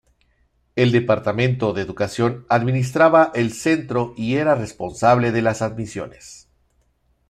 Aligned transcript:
El 0.75 0.91
departamento 0.91 1.73
de 1.73 1.83
educación 1.83 2.47
administraba 2.49 3.31
el 3.35 3.53
centro 3.53 4.15
y 4.17 4.33
era 4.37 4.55
responsable 4.55 5.31
de 5.31 5.43
las 5.43 5.61
admisiones. 5.61 6.49